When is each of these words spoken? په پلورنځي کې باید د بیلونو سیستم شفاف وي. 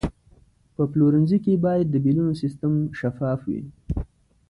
په 0.75 0.83
پلورنځي 0.91 1.37
کې 1.45 1.63
باید 1.65 1.87
د 1.89 1.95
بیلونو 2.03 2.33
سیستم 2.41 2.73
شفاف 2.99 3.39
وي. 3.49 3.61